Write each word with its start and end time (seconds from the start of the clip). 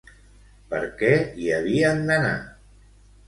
Per 0.71 0.79
què 1.01 1.11
hi 1.43 1.51
havien 1.57 2.01
d'anar? 2.09 2.33